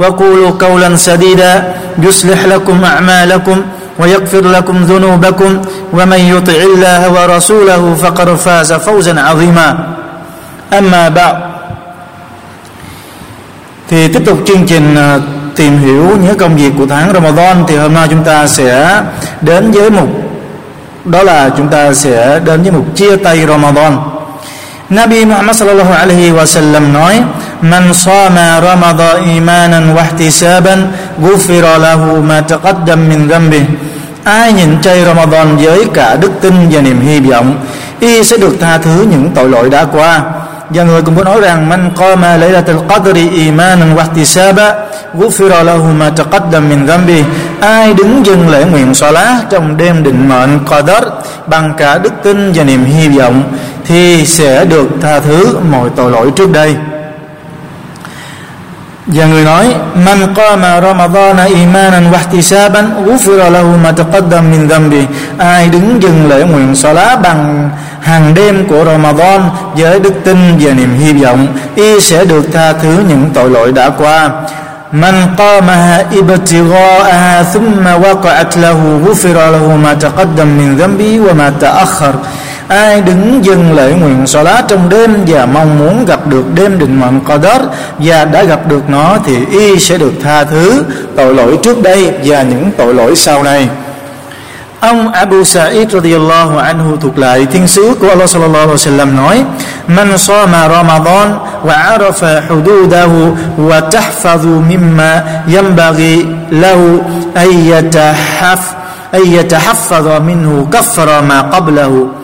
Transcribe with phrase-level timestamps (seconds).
[0.00, 3.62] وقولوا قولا سديدا يصلح لكم أعمالكم
[3.98, 9.68] ويغفر لكم ذنوبكم ومن يطع الله ورسوله فقد فاز فوزا عظيما
[10.72, 11.36] أما بعد
[13.90, 14.96] thì tiếp tục chương trình
[15.56, 19.02] tìm hiểu những công việc của tháng Ramadan thì hôm nay chúng ta sẽ
[19.40, 20.06] đến với một
[21.04, 23.98] đó là chúng ta sẽ đến với một chia tay Ramadan
[24.90, 27.22] Nabi Muhammad sallallahu alaihi wasallam nói
[27.61, 30.75] من صام Ramadan إيمانا واحتسابا
[31.23, 33.65] غفر له ما تقدم من ذنبه.
[34.23, 37.55] Ai nhịn chay Ramadan với cả đức tin và niềm hy vọng,
[37.99, 40.21] Y sẽ được tha thứ những tội lỗi đã qua.
[40.69, 44.73] Và người cũng có nói rằng, Man qama laylatul qadri imanan wa ihtisaba
[45.13, 47.23] ghufira lahu ma taqaddam min dhanbi.
[47.59, 51.03] Ai đứng dừng lễ nguyện salat trong đêm định mệnh Qadar
[51.47, 53.43] bằng cả đức tin và niềm hy vọng,
[53.85, 56.75] thì sẽ được tha thứ mọi tội lỗi trước đây.
[59.08, 65.06] và người nói Man qama Ramadana imanan wa ihtisaban ghufira lahu ma taqaddam min dhanbi
[65.38, 69.40] Ai đứng dừng lễ nguyện lá bằng hàng đêm của Ramadan
[69.76, 73.72] với đức tin và niềm hy vọng y sẽ được tha thứ những tội lỗi
[73.72, 74.30] đã qua
[74.94, 82.14] من قامها ابتغاءها ثم وقعت له غفر له ما تقدم من ذنبه وما تأخر
[82.69, 86.99] Ai đứng dừng lễ nguyện lá trong đêm và mong muốn gặp được đêm định
[86.99, 87.61] mệnh Qadar
[87.99, 90.83] và đã gặp được nó thì y sẽ được tha thứ
[91.15, 93.69] tội lỗi trước đây và những tội lỗi sau này.
[94.79, 99.43] Ông Abu Sa'id radiyallahu anhu thuộc lại thiên sứ của Allah sallallahu alaihi wasallam nói:
[99.87, 101.33] "Man sama Ramadan
[101.65, 105.21] wa arafa hududahu wa tahfazu mimma
[105.55, 106.99] yanbaghi lahu
[107.33, 108.59] ay yatahaff
[109.11, 112.18] ay yatahaffadha minhu kaffara ma qablahu."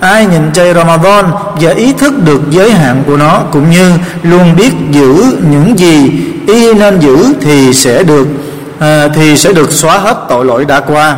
[0.00, 1.24] Ai nhìn chay Ramadan
[1.60, 3.92] và ý thức được giới hạn của nó cũng như
[4.22, 8.26] luôn biết giữ những gì y nên giữ thì sẽ được
[8.78, 11.16] à, thì sẽ được xóa hết tội lỗi đã qua.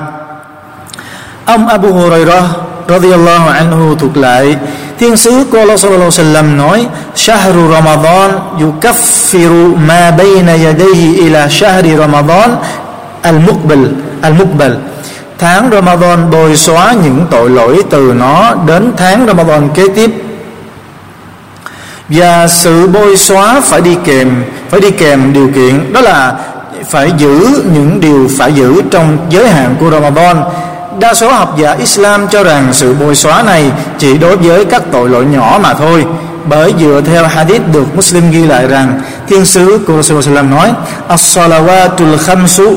[1.44, 2.44] Ông Abu Hurairah
[2.88, 4.56] radhiyallahu anhu thuộc lại
[4.98, 8.30] thiên sứ của Allah sallallahu alaihi wasallam nói shahru ramadan
[8.60, 12.50] yukaffiru ma bayna yadayhi ila shahri ramadan
[13.22, 13.86] al-muqbil
[14.22, 14.72] al-muqbal
[15.40, 20.10] tháng Ramadan bồi xóa những tội lỗi từ nó đến tháng Ramadan kế tiếp.
[22.08, 26.34] Và sự bôi xóa phải đi kèm, phải đi kèm điều kiện, đó là
[26.90, 30.42] phải giữ những điều phải giữ trong giới hạn của Ramadan.
[30.98, 34.82] Đa số học giả Islam cho rằng sự bôi xóa này chỉ đối với các
[34.92, 36.04] tội lỗi nhỏ mà thôi.
[36.44, 40.72] Bởi dựa theo hadith được Muslim ghi lại rằng, thiên sứ của Rasulullah nói,
[41.08, 42.76] as-salawatul khamsu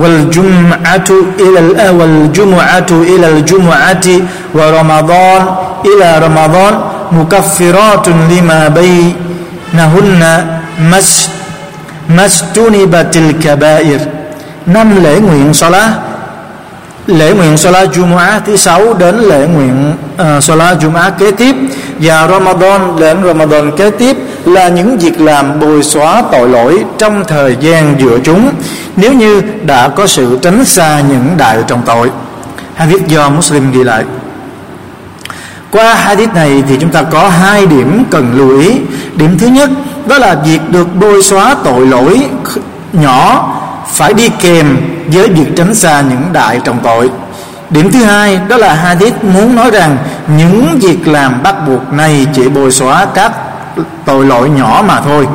[0.00, 1.10] والجمعة
[1.44, 4.06] إلى والجمعة إلى الجمعة
[4.54, 5.42] ورمضان
[5.90, 6.74] إلى رمضان
[7.12, 10.22] مكفرات لما بينهن
[12.16, 14.00] ما اجتنبت الكبائر
[14.66, 15.90] năm lễ nguyện Salah
[17.06, 21.56] lễ nguyện Salah Jumu'ah thứ sáu đến lễ nguyện uh, Salah Jumu'ah kế tiếp
[22.00, 27.24] và Ramadan đến Ramadan kế tiếp là những việc làm bồi xóa tội lỗi trong
[27.28, 28.50] thời gian giữa chúng,
[28.96, 32.10] nếu như đã có sự tránh xa những đại trọng tội.
[32.74, 34.04] Hadith do Muslim ghi lại.
[35.70, 38.80] Qua hadith này thì chúng ta có hai điểm cần lưu ý.
[39.16, 39.70] Điểm thứ nhất,
[40.06, 42.28] đó là việc được bôi xóa tội lỗi
[42.92, 43.54] nhỏ
[43.92, 44.76] phải đi kèm
[45.06, 47.10] với việc tránh xa những đại trọng tội.
[47.70, 49.98] Điểm thứ hai, đó là hadith muốn nói rằng
[50.36, 53.32] những việc làm bắt buộc này chỉ bồi xóa các
[54.04, 55.26] tội lỗi nhỏ mà thôi.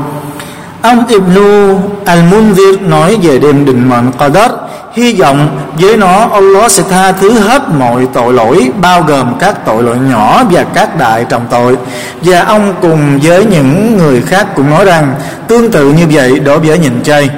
[0.81, 4.51] Ông Ibnu Al-Munzir nói về đêm định mệnh Qadar,
[4.93, 9.65] Hy vọng với nó, Allah sẽ tha thứ hết mọi tội lỗi, Bao gồm các
[9.65, 11.77] tội lỗi nhỏ và các đại trọng tội.
[12.21, 15.15] Và ông cùng với những người khác cũng nói rằng,
[15.47, 17.29] Tương tự như vậy đối với nhịn chay.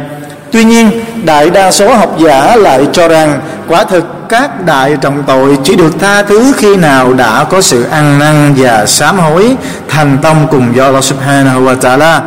[0.51, 0.91] Tuy nhiên
[1.25, 5.75] đại đa số học giả lại cho rằng quả thực các đại trọng tội chỉ
[5.75, 9.55] được tha thứ khi nào đã có sự ăn năn và sám hối
[9.89, 12.19] thành tâm cùng do Allah subhanahu wa ta'ala.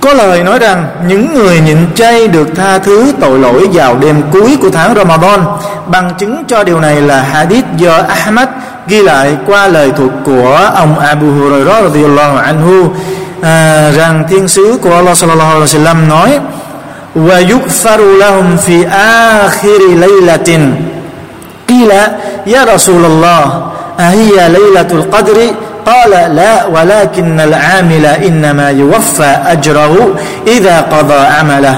[0.00, 4.22] Có lời nói rằng những người nhịn chay được tha thứ tội lỗi vào đêm
[4.32, 5.40] cuối của tháng Ramadan
[5.86, 8.48] bằng chứng cho điều này là hadith do Ahmad
[8.86, 12.88] ghi lại qua lời thuộc của ông Abu Hurairah radhiyallahu anhu.
[13.42, 16.38] À, rằng thiên sứ của Allah sallallahu alaihi wasallam nói
[17.15, 18.83] và yukfaru lahum fi
[19.43, 20.75] akhir laylatin
[21.67, 22.01] qila
[22.45, 23.49] ya Rasulullah
[23.97, 25.51] ahiya laylatul qadri
[25.87, 29.93] قال لا ولكن العامل إنما يوفى أجره
[30.47, 31.75] إذا قضى عمله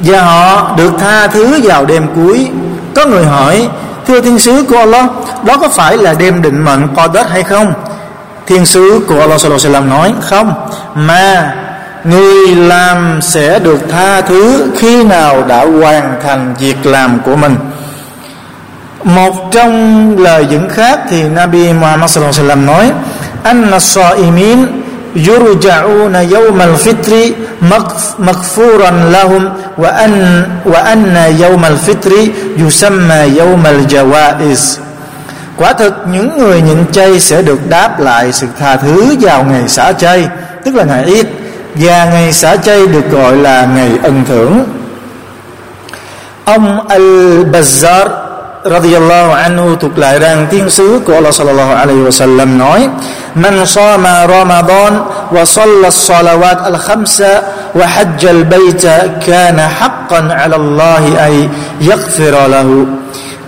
[0.00, 2.48] và họ được tha thứ vào đêm cuối
[2.94, 3.68] có người hỏi
[4.06, 5.04] thưa thiên sứ của Allah
[5.44, 7.72] đó có phải là đêm định mệnh Qadr hay không
[8.46, 10.54] thiên sứ của Allah sallallahu alaihi wasallam nói không
[10.94, 11.54] mà
[12.03, 17.55] người làm sẽ được tha thứ khi nào đã hoàn thành việc làm của mình
[19.03, 22.91] một trong lời dẫn khác thì Nabi Muhammad sallallahu alaihi wasallam nói,
[23.43, 24.65] anna saimin
[25.15, 27.31] yurja'una yawm al-fitri
[28.17, 34.77] maghfuran lahum wa an, wa anna yawm al-fitri yusamma yawm al-jawais.
[35.57, 39.67] quả thực, những người nhịn chay sẽ được đáp lại sự tha thứ vào ngày
[39.67, 40.27] xả chay,
[40.65, 41.25] tức là ngày Eid
[41.75, 44.63] và ngày xả chay được gọi là ngày ân thưởng
[46.45, 48.07] ông al-Bazzar
[48.63, 52.87] radhiyallahu anhu thuộc lại rằng thiên sứ của Allah sallallahu alaihi wasallam nói
[53.35, 54.93] man sama ramadan
[55.31, 57.41] wa salla salawat al khamsa
[57.73, 62.85] wa hajja al bayta kana haqqan ala Allah ay yaghfira lahu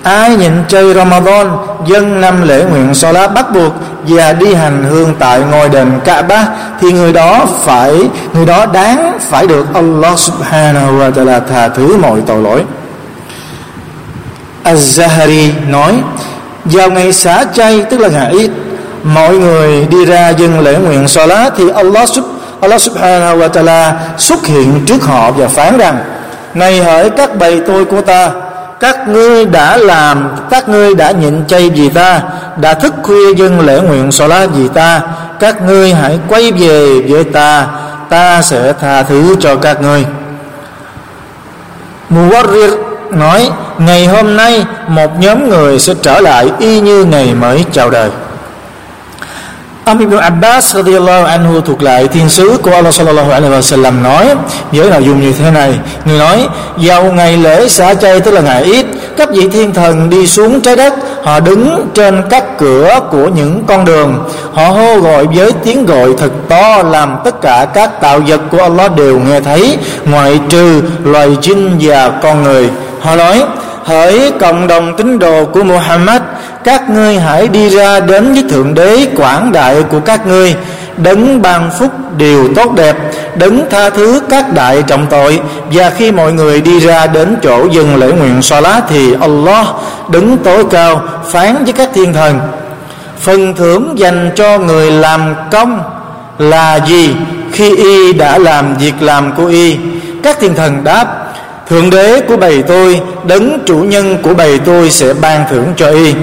[0.03, 1.47] ai nhịn chay Ramadan,
[1.85, 3.73] dân năm lễ nguyện Salat bắt buộc
[4.07, 6.47] và đi hành hương tại ngôi đền Kaaba,
[6.81, 7.93] thì người đó phải,
[8.33, 12.63] người đó đáng phải được Allah Subhanahu wa Taala tha thứ mọi tội lỗi.
[14.63, 15.93] Az-Zahari nói,
[16.65, 18.49] vào ngày xả chay, tức là ngày Eid,
[19.03, 22.09] mọi người đi ra dân lễ nguyện Salat thì Allah
[22.61, 25.97] Allah subhanahu wa ta'ala xuất hiện trước họ và phán rằng,
[26.53, 28.31] này hỡi các bầy tôi của ta
[28.83, 32.21] các ngươi đã làm, các ngươi đã nhịn chay vì ta,
[32.61, 35.01] đã thức khuya dân lễ nguyện Salat vì ta.
[35.39, 37.67] Các ngươi hãy quay về với ta
[38.09, 40.05] ta sẽ tha thứ cho các ngươi.
[42.09, 42.77] Muwarrir
[43.09, 47.89] nói, ngày hôm nay, một nhóm người sẽ trở lại y như ngày mới chào
[47.89, 48.09] đời.
[49.85, 54.27] Ông Ibn Abbas radiyallahu anhu thuộc lại thiên sứ của Allah sallallahu alaihi wasallam nói
[54.71, 55.79] với nội dung như thế này?
[56.05, 56.47] Người nói,
[56.77, 58.85] vào ngày lễ xả chay tức là ngày ít
[59.17, 60.93] các vị thiên thần đi xuống trái đất,
[61.23, 64.23] họ đứng trên các cửa của những con đường.
[64.53, 68.61] Họ hô gọi với tiếng gọi thật to làm tất cả các tạo vật của
[68.61, 72.69] Allah đều nghe thấy, ngoại trừ loài chim và con người.
[73.01, 73.43] Họ nói
[73.83, 76.21] hỡi cộng đồng tín đồ của Muhammad,
[76.63, 80.55] các ngươi hãy đi ra đến với thượng đế quảng đại của các ngươi.
[80.97, 82.95] Đấng ban phúc điều tốt đẹp,
[83.35, 85.41] đấng tha thứ các đại trọng tội.
[85.71, 89.65] Và khi mọi người đi ra đến chỗ dừng lễ nguyện lá thì Allah,
[90.09, 91.01] đứng tối cao,
[91.31, 92.39] phán với các thiên thần.
[93.19, 95.81] Phần thưởng dành cho người làm công
[96.37, 97.15] là gì
[97.51, 99.77] khi y đã làm việc làm của y?
[100.23, 101.22] Các thiên thần đáp
[101.69, 105.87] thượng đế của bầy tôi, đấng chủ nhân của bầy tôi sẽ ban thưởng cho
[105.87, 106.13] y.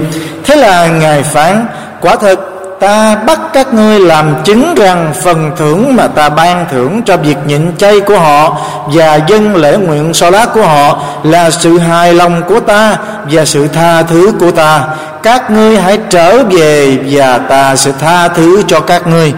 [0.43, 1.65] Thế là ngài phán,
[2.01, 2.39] quả thật,
[2.79, 7.37] ta bắt các ngươi làm chứng rằng phần thưởng mà ta ban thưởng cho việc
[7.45, 12.13] nhịn chay của họ và dân lễ nguyện so lá của họ là sự hài
[12.13, 12.97] lòng của ta
[13.31, 14.83] và sự tha thứ của ta.
[15.23, 19.33] Các ngươi hãy trở về và ta sẽ tha thứ cho các ngươi.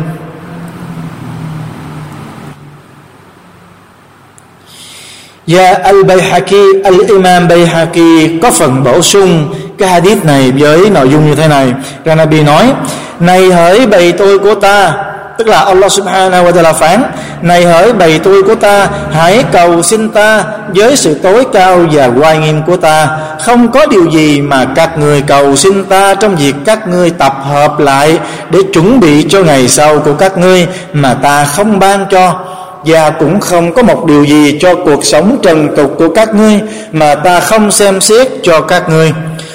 [5.48, 11.36] Và Al-Bayhaqi, Al-Imam Bayhaqi có phần bổ sung cái hadith này với nội dung như
[11.36, 11.74] thế này.
[12.06, 12.74] Rằng Nabi nói,
[13.20, 14.94] Này hỡi bầy tôi của ta,
[15.38, 17.04] Tức là Allah subhanahu wa ta'ala phán,
[17.42, 20.44] Này hỡi bầy tôi của ta, Hãy cầu xin ta
[20.76, 23.08] Với sự tối cao và oai nghiêm của ta.
[23.40, 27.34] Không có điều gì mà các người cầu xin ta Trong việc các ngươi tập
[27.44, 28.20] hợp lại
[28.50, 32.40] Để chuẩn bị cho ngày sau của các ngươi Mà ta không ban cho
[32.86, 36.62] và cũng không có một điều gì cho cuộc sống trần tục của các ngươi,
[36.92, 39.14] mà ta không xem xét cho các ngươi.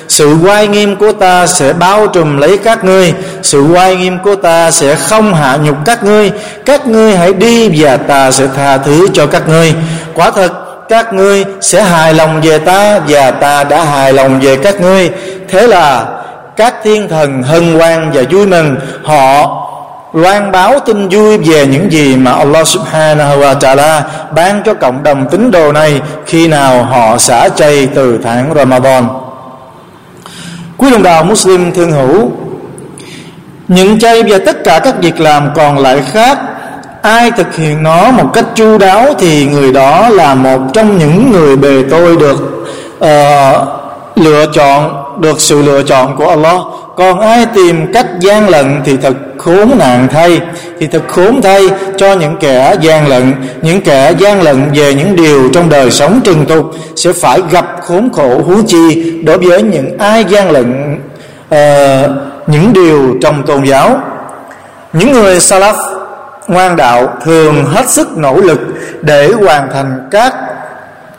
[0.08, 3.14] Sự oai nghiêm của ta sẽ bao trùm lấy các ngươi.
[3.42, 6.30] Sự oai nghiêm của ta sẽ không hạ nhục các ngươi.
[6.64, 9.74] Các ngươi hãy đi và ta sẽ tha thứ cho các ngươi.
[10.14, 10.52] Quả thật,
[10.88, 15.10] các ngươi sẽ hài lòng về ta và ta đã hài lòng về các ngươi.
[15.48, 16.06] Thế là,
[16.56, 19.64] các thiên thần hân hoan và vui mừng, họ
[20.12, 24.02] loan báo tin vui về những gì mà Allah subhanahu wa ta'ala
[24.34, 29.08] ban cho cộng đồng tín đồ này khi nào họ xả chay từ tháng Ramadan.
[30.76, 32.30] Quý đồng bào Muslim thương hữu
[33.68, 36.38] những chay và tất cả các việc làm còn lại khác
[37.02, 41.32] ai thực hiện nó một cách chu đáo thì người đó là một trong những
[41.32, 42.66] người bề tôi được
[42.98, 43.87] uh,
[44.20, 46.60] lựa chọn được sự lựa chọn của Allah.
[46.96, 50.40] Còn ai tìm cách gian lận thì thật khốn nạn thay.
[50.80, 51.62] Thì thật khốn thay
[51.96, 53.34] cho những kẻ gian lận.
[53.62, 57.66] Những kẻ gian lận về những điều trong đời sống trần tục sẽ phải gặp
[57.82, 60.98] khốn khổ hú chi đối với những ai gian lận
[61.54, 62.10] uh,
[62.46, 64.00] những điều trong tôn giáo.
[64.92, 65.74] Những người salaf
[66.48, 68.58] ngoan đạo thường hết sức nỗ lực
[69.02, 70.34] để hoàn thành các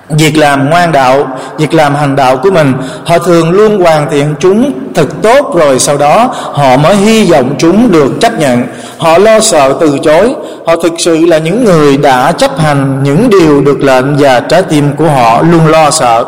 [0.09, 2.73] việc làm ngoan đạo, việc làm hành đạo của mình,
[3.05, 7.55] họ thường luôn hoàn thiện chúng thật tốt rồi sau đó họ mới hy vọng
[7.57, 8.63] chúng được chấp nhận.
[8.97, 10.35] Họ lo sợ từ chối,
[10.65, 14.63] họ thực sự là những người đã chấp hành những điều được lệnh và trái
[14.63, 16.25] tim của họ luôn lo sợ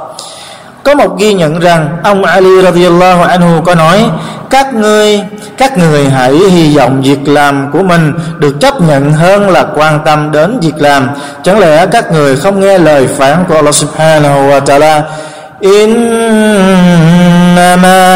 [0.85, 4.05] có một ghi nhận rằng ông Ali radhiyallahu anhu có nói
[4.51, 5.21] các ngươi
[5.59, 10.01] các người hãy hy vọng việc làm của mình được chấp nhận hơn là quan
[10.05, 11.11] tâm đến việc làm
[11.43, 15.03] chẳng lẽ các người không nghe lời phán của Allah subhanahu wa ta'ala
[15.63, 17.03] إنما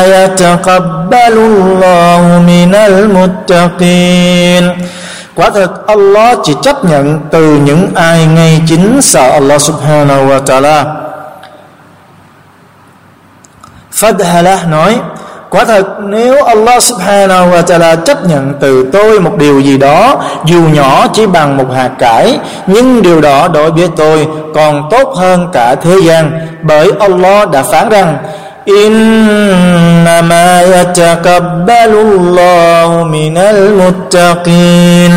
[0.07, 4.65] يتقبل الله من المتقين
[5.35, 10.45] Quả thật Allah chỉ chấp nhận từ những ai ngay chính sợ Allah subhanahu wa
[10.45, 10.85] ta'ala
[13.95, 14.99] Fadhalah nói
[15.51, 20.23] Quả thật nếu Allah subhanahu wa ta'ala chấp nhận từ tôi một điều gì đó
[20.45, 25.15] Dù nhỏ chỉ bằng một hạt cải Nhưng điều đó đối với tôi còn tốt
[25.17, 28.17] hơn cả thế gian Bởi Allah đã phán rằng
[28.69, 35.13] إنما يتقبل الله من المتقين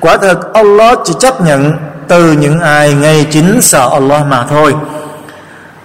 [0.00, 1.72] Quả thật Allah chỉ chấp nhận
[2.08, 4.74] từ những ai ngay chính sợ Allah mà thôi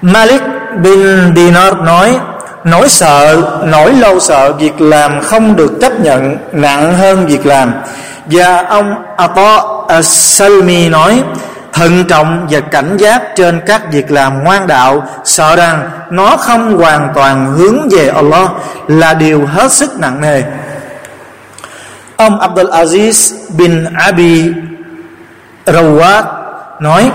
[0.01, 0.41] Malik
[0.76, 2.18] bin Dinar nói,
[2.64, 7.72] nỗi sợ, nỗi lâu sợ việc làm không được chấp nhận nặng hơn việc làm.
[8.26, 9.62] Và ông Atta
[10.02, 11.22] Salmi nói,
[11.72, 16.78] thận trọng và cảnh giác trên các việc làm ngoan đạo, sợ rằng nó không
[16.78, 18.50] hoàn toàn hướng về Allah,
[18.88, 20.42] là điều hết sức nặng nề.
[22.16, 24.52] Ông Abdul Aziz bin Abi
[25.66, 26.22] Rawat
[26.80, 27.10] nói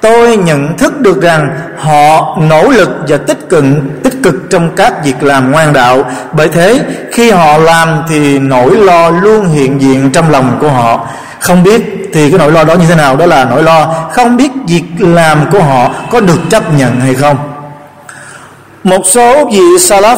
[0.00, 3.64] tôi nhận thức được rằng họ nỗ lực và tích cực
[4.04, 6.04] tích cực trong các việc làm ngoan đạo.
[6.32, 11.06] Bởi thế, khi họ làm thì nỗi lo luôn hiện diện trong lòng của họ.
[11.40, 13.16] Không biết thì cái nỗi lo đó như thế nào?
[13.16, 17.14] Đó là nỗi lo không biết việc làm của họ có được chấp nhận hay
[17.14, 17.36] không?
[18.84, 20.16] Một số vị salaf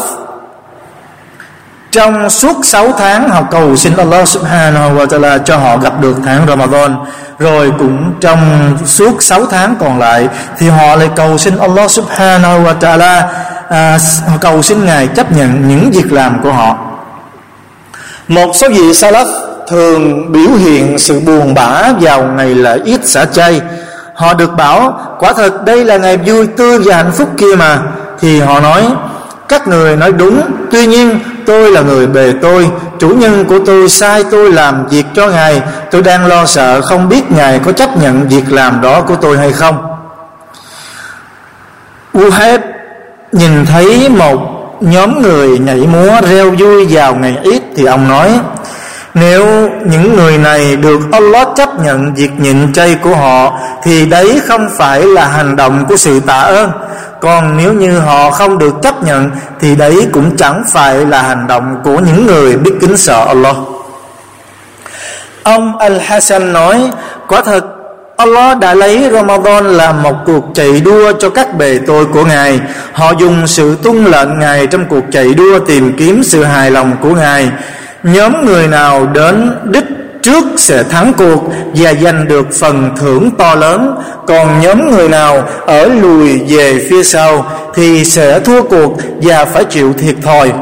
[1.93, 6.17] trong suốt 6 tháng họ cầu xin Allah subhanahu wa ta'ala cho họ gặp được
[6.25, 6.97] tháng Ramadan
[7.39, 12.65] rồi cũng trong suốt 6 tháng còn lại thì họ lại cầu xin Allah subhanahu
[12.65, 13.23] wa ta'ala
[13.69, 13.99] à,
[14.41, 16.77] cầu xin ngài chấp nhận những việc làm của họ.
[18.29, 19.27] Một số vị salaf
[19.69, 23.61] thường biểu hiện sự buồn bã vào ngày lễ ít xả chay.
[24.15, 27.79] Họ được bảo quả thật đây là ngày vui tươi và hạnh phúc kia mà.
[28.21, 28.83] Thì họ nói
[29.49, 33.89] các người nói đúng tuy nhiên tôi là người bề tôi, chủ nhân của tôi
[33.89, 35.63] sai tôi làm việc cho ngài.
[35.91, 39.39] Tôi đang lo sợ không biết ngài có chấp nhận việc làm đó của tôi
[39.39, 39.77] hay không.
[42.19, 42.61] Uheb
[43.33, 44.39] nhìn thấy một
[44.81, 48.41] nhóm người nhảy múa reo vui vào ngày ít thì ông nói
[49.15, 54.41] nếu những người này được Allah chấp nhận việc nhịn chay của họ, thì đấy
[54.47, 56.71] không phải là hành động của sự tạ ơn.
[57.21, 61.47] Còn nếu như họ không được chấp nhận, thì đấy cũng chẳng phải là hành
[61.47, 63.57] động của những người biết kính sợ Allah.
[65.43, 66.91] Ông Al-Hassan nói,
[67.29, 67.65] quả thật,
[68.17, 72.61] Allah đã lấy Ramadan làm một cuộc chạy đua cho các bề tôi của Ngài.
[72.93, 76.97] Họ dùng sự tuân lệnh Ngài trong cuộc chạy đua tìm kiếm sự hài lòng
[77.01, 77.51] của Ngài.
[78.03, 79.85] Nhóm người nào đến đích
[80.23, 83.97] trước sẽ thắng cuộc và giành được phần thưởng to lớn.
[84.27, 89.65] Còn nhóm người nào ở lùi về phía sau thì sẽ thua cuộc và phải
[89.65, 90.53] chịu thiệt thòi.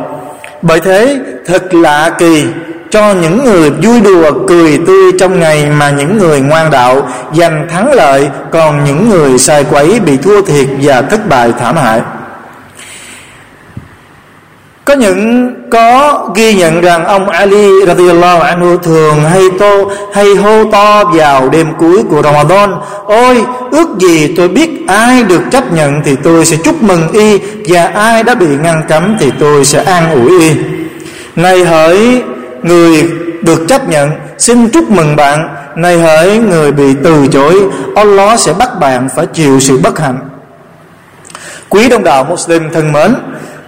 [0.63, 2.47] Bởi thế, thật lạ kỳ,
[2.91, 7.69] cho những người vui đùa cười tươi trong ngày mà những người ngoan đạo giành
[7.71, 12.01] thắng lợi, còn những người sai quấy bị thua thiệt và thất bại thảm hại.
[14.85, 20.71] Có những có ghi nhận rằng ông Ali radhiyallahu anhu thường hay tô, hay hô
[20.73, 22.75] to vào đêm cuối của Ramadan.
[23.05, 27.39] Ôi, ước gì tôi biết ai được chấp nhận thì tôi sẽ chúc mừng y,
[27.69, 30.51] và ai đã bị ngăn cấm thì tôi sẽ an ủi y.
[31.37, 32.23] Này hỡi
[32.63, 33.11] người
[33.43, 35.49] được chấp nhận, xin chúc mừng bạn.
[35.77, 37.55] Này hỡi người bị từ chối,
[37.95, 40.19] Allah sẽ bắt bạn phải chịu sự bất hạnh.
[41.69, 43.15] Quý đông đạo Muslim thân mến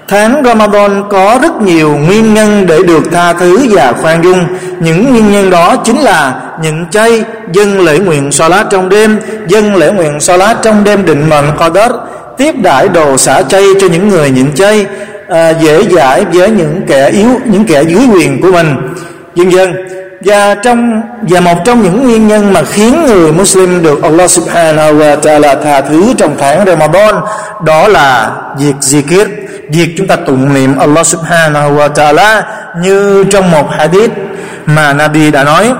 [0.08, 4.46] Tháng Ramadan có rất nhiều nguyên nhân để được tha thứ và khoan dung.
[4.80, 9.18] Những nguyên nhân đó chính là nhịn chay, dân lễ nguyện Salat trong đêm
[9.48, 11.92] Dân lễ nguyện Salat trong đêm định mệnh Qadar
[12.36, 14.86] Tiếp đãi đồ xả chay cho những người nhịn chay
[15.28, 18.76] à, Dễ dãi với những kẻ yếu, những kẻ dưới quyền của mình.
[19.34, 19.72] Dần dần
[20.24, 24.92] và trong và một trong những nguyên nhân mà khiến người Muslim được Allah Subhanahu
[24.92, 27.14] wa Taala tha thứ trong tháng Ramadan
[27.64, 29.26] đó là việc zikir
[29.71, 32.43] việc chúng ta tụng niệm Allah Subhanahu wa Taala
[32.81, 34.11] như trong một hadith
[34.65, 35.73] mà Nabi đã nói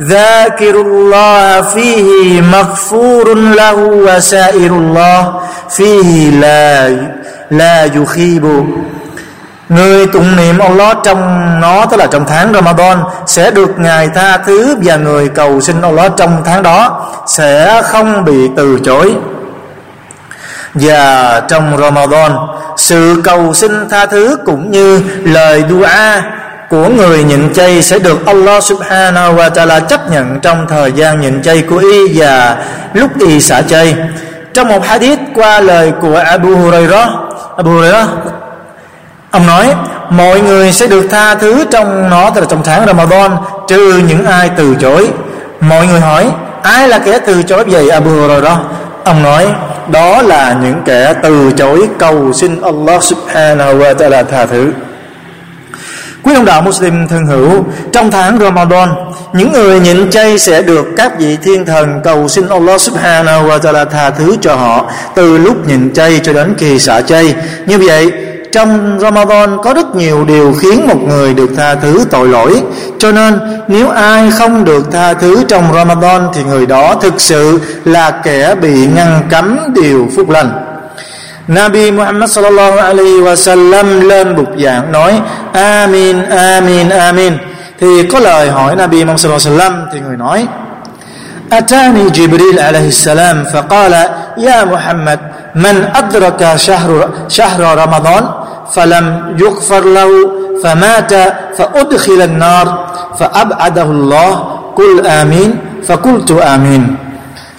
[0.00, 6.88] ذاكر الله فيه مغفور له وسائر الله فيه لا
[7.50, 8.44] لا يخيب
[9.68, 14.38] Người tụng niệm Allah trong nó tức là trong tháng Ramadan sẽ được Ngài tha
[14.38, 19.14] thứ và người cầu xin Allah trong tháng đó sẽ không bị từ chối.
[20.73, 22.31] Và trong Ramadan
[22.77, 25.87] sự cầu xin tha thứ cũng như lời dua
[26.69, 31.21] của người nhịn chay sẽ được Allah subhanahu wa ta'ala chấp nhận trong thời gian
[31.21, 32.57] nhịn chay của y và
[32.93, 33.95] lúc y xả chay.
[34.53, 37.09] Trong một hadith qua lời của Abu Hurairah,
[37.57, 38.07] Abu Hurairah
[39.31, 39.73] Ông nói
[40.09, 43.31] mọi người sẽ được tha thứ trong nó tức là trong tháng Ramadan
[43.67, 45.09] trừ những ai từ chối.
[45.59, 48.57] Mọi người hỏi ai là kẻ từ chối vậy Abu Hurairah?
[49.03, 49.47] Ông nói,
[49.91, 54.71] đó là những kẻ từ chối cầu xin Allah Subhanahu wa Taala tha thứ.
[56.23, 58.89] Quý ông đạo Muslim thân hữu, Trong tháng Ramadan,
[59.33, 63.59] Những người nhịn chay sẽ được các vị thiên thần Cầu xin Allah subhanahu wa
[63.59, 67.77] ta'ala tha thứ cho họ Từ lúc nhịn chay cho đến kỳ xả chay Như
[67.77, 68.11] vậy
[68.51, 72.61] trong Ramadan có rất nhiều điều khiến một người được tha thứ tội lỗi.
[72.99, 77.59] Cho nên nếu ai không được tha thứ trong Ramadan thì người đó thực sự
[77.85, 80.51] là kẻ bị ngăn cấm điều phúc lành.
[81.47, 85.21] Nabi Muhammad sallallahu alaihi wa sallam lên bục giảng nói
[85.53, 87.33] Amin, Amin, Amin.
[87.79, 90.47] Thì có lời hỏi Nabi Muhammad sallallahu alaihi wa sallam Thì người nói
[91.49, 95.19] Atani Jibril alaihi salam Faqala Ya Muhammad
[95.54, 98.24] من أدرك شهر شهر رمضان
[98.74, 100.10] فلم يغفر له
[100.62, 101.12] فمات
[101.58, 102.66] فأدخل النار
[103.18, 104.30] فأبعده الله
[104.76, 105.50] قل آمين
[105.88, 106.96] فقلت آمين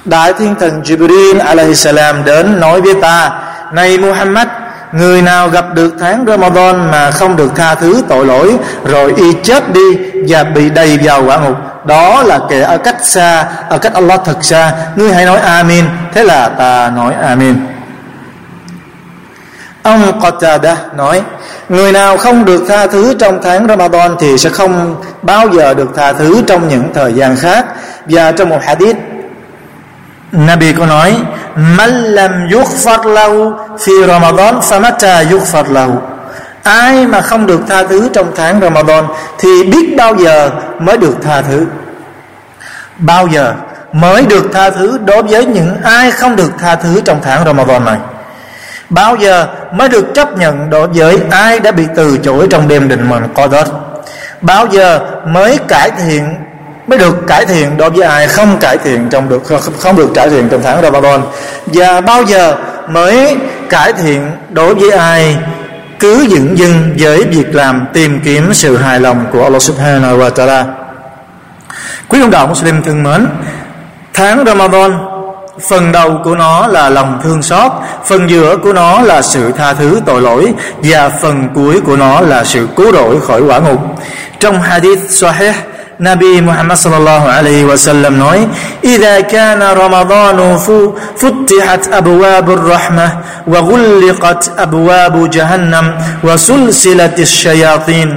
[0.06, 3.32] Đại thiên thần Jibril alaihi salam đến nói với ta
[3.72, 4.48] Này Muhammad
[4.92, 9.34] Người nào gặp được tháng Ramadan mà không được tha thứ tội lỗi Rồi y
[9.44, 11.56] chết đi và bị đầy vào quả ngục
[11.86, 15.86] Đó là kẻ ở cách xa, ở cách Allah thật xa Ngươi hãy nói Amin
[16.14, 17.56] Thế là ta nói Amin
[19.91, 21.23] Ông Qatada nói,
[21.69, 25.89] Người nào không được tha thứ trong tháng Ramadan Thì sẽ không bao giờ được
[25.97, 27.67] tha thứ trong những thời gian khác.
[28.07, 28.97] Và trong một hadith,
[30.33, 31.17] Nabi có nói,
[31.57, 35.93] Man lam yughfar lahu fi Ramadan, famata yughfar lahu.
[36.63, 39.05] Ai mà không được tha thứ trong tháng Ramadan
[39.39, 41.67] Thì biết bao giờ mới được tha thứ.
[42.99, 43.55] Bao giờ
[43.93, 47.85] mới được tha thứ đối với những ai không được tha thứ trong tháng Ramadan
[47.85, 47.99] này?
[48.91, 52.89] Bao giờ mới được chấp nhận đối với ai đã bị từ chối trong đêm
[52.89, 53.71] định mệnh Qadr
[54.41, 56.35] Bao giờ mới cải thiện
[56.87, 59.43] mới được cải thiện đối với ai không cải thiện trong được
[59.79, 61.21] không được cải thiện trong tháng Ramadan
[61.67, 62.57] và bao giờ
[62.89, 63.37] mới
[63.69, 65.37] cải thiện đối với ai
[66.01, 70.31] cứ dựng dưng với việc làm tìm kiếm sự hài lòng của Allah Subhanahu wa
[70.31, 70.65] Taala.
[72.09, 73.27] Quý ông đạo Muslim thân mến,
[74.15, 75.10] tháng Ramadan
[75.69, 77.73] Phần đầu của nó là lòng thương xót
[78.07, 82.21] Phần giữa của nó là sự tha thứ tội lỗi Và phần cuối của nó
[82.21, 83.81] là sự cứu rỗi khỏi quả ngục
[84.41, 85.55] Trong hadith Sahih
[86.01, 88.47] Nabi Muhammad sallallahu alaihi wasallam nói:
[88.83, 90.57] "Idza kana Ramadan
[91.21, 93.11] futtihat abwabur rahmah
[93.47, 95.93] wa ghulliqat abwabu jahannam
[96.23, 98.09] wa sulsilatish shayatin."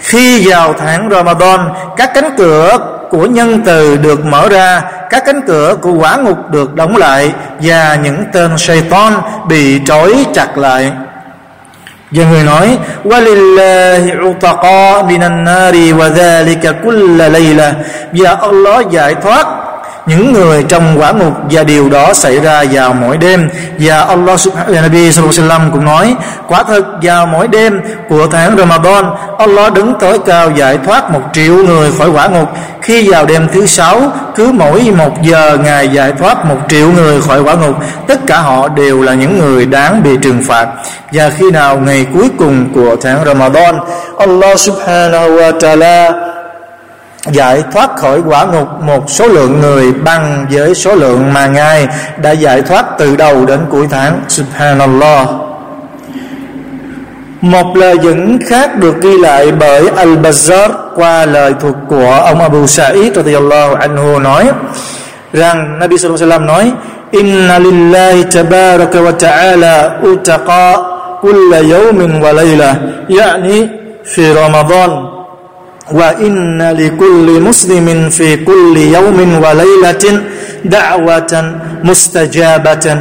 [0.00, 1.60] Khi vào tháng Ramadan,
[1.96, 2.78] các cánh cửa
[3.10, 7.32] của nhân từ được mở ra, các cánh cửa của quả ngục được đóng lại
[7.60, 9.12] và những tên shaitan
[9.48, 10.92] bị trói chặt lại.
[12.10, 17.72] Và người nói, Walillahi utaqa minan nari wa dhalika لَيْلَةٍ layla.
[18.12, 19.63] Và Allah giải thoát
[20.06, 23.48] những người trong quả ngục và điều đó xảy ra vào mỗi đêm.
[23.78, 26.14] Và Allah subhanahu Nabi sallallahu cũng nói,
[26.48, 29.04] quả thật vào mỗi đêm của tháng Ramadan,
[29.38, 32.48] Allah đứng tối cao giải thoát một triệu người khỏi quả ngục.
[32.82, 37.20] Khi vào đêm thứ sáu, cứ mỗi một giờ ngài giải thoát một triệu người
[37.20, 37.76] khỏi quả ngục.
[38.08, 40.68] Tất cả họ đều là những người đáng bị trừng phạt.
[41.12, 43.74] Và khi nào ngày cuối cùng của tháng Ramadan,
[44.18, 46.12] Allah subhanahu wa ta'ala
[47.32, 51.88] giải thoát khỏi quả ngục một số lượng người bằng với số lượng mà Ngài
[52.22, 54.20] đã giải thoát từ đầu đến cuối tháng.
[54.28, 55.28] Subhanallah.
[57.40, 62.66] Một lời dẫn khác được ghi lại bởi Al-Bazar qua lời thuộc của ông Abu
[62.66, 64.48] Sa'id radhiyallahu anhu nói
[65.32, 66.72] rằng, Nabi sallallahu alaihi wasallam nói,
[67.10, 70.76] Inna lillahi tabaraka wa ta'ala utaqa
[71.20, 72.74] kulla yawmin wa layla,
[73.08, 73.68] yani
[74.04, 75.13] fi Ramadan
[75.92, 80.20] وإن لكل مسلم في كل يوم وليلة
[80.64, 81.32] دعوة
[81.82, 82.96] مستجابة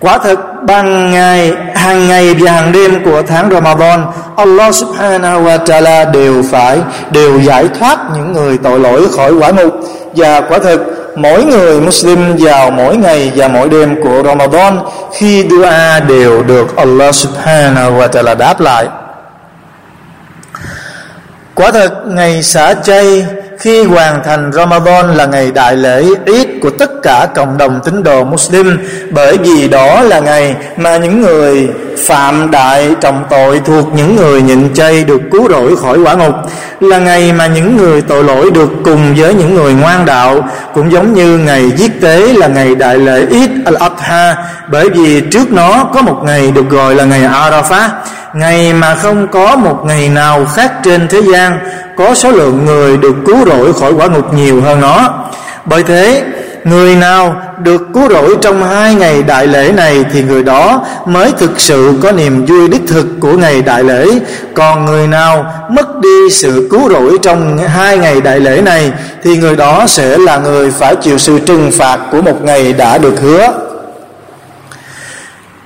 [0.00, 5.58] Quả thật, ban ngày hàng ngày và hàng đêm của tháng Ramadan Allah subhanahu wa
[5.64, 6.78] ta'ala đều phải
[7.10, 9.74] đều giải thoát những người tội lỗi khỏi quả ngục.
[10.16, 10.80] Và quả thật,
[11.16, 14.78] mỗi người Muslim vào mỗi ngày và mỗi đêm của Ramadan
[15.12, 15.70] khi dua
[16.08, 18.86] đều được Allah subhanahu wa ta'ala đáp lại
[21.56, 23.26] quả thật, ngày xả chay,
[23.58, 28.02] khi hoàn thành Ramadan là ngày đại lễ Eid của tất cả cộng đồng tín
[28.02, 28.78] đồ Muslim.
[29.10, 31.68] Bởi vì đó là ngày mà những người
[32.06, 36.34] phạm đại trọng tội thuộc những người nhịn chay được cứu rỗi khỏi quả ngục.
[36.80, 40.48] Là ngày mà những người tội lỗi được cùng với những người ngoan đạo.
[40.74, 44.34] Cũng giống như ngày giết tế là ngày đại lễ Eid al-Adha.
[44.68, 47.88] Bởi vì trước nó có một ngày được gọi là ngày Arafah
[48.36, 51.58] ngày mà không có một ngày nào khác trên thế gian,
[51.96, 55.24] có số lượng người được cứu rỗi khỏi quả ngục nhiều hơn nó.
[55.64, 56.24] Bởi thế,
[56.64, 61.32] người nào được cứu rỗi trong hai ngày đại lễ này thì người đó mới
[61.38, 64.06] thực sự có niềm vui đích thực của ngày đại lễ.
[64.54, 69.36] Còn người nào mất đi sự cứu rỗi trong hai ngày đại lễ này thì
[69.36, 73.20] người đó sẽ là người phải chịu sự trừng phạt của một ngày đã được
[73.20, 73.65] hứa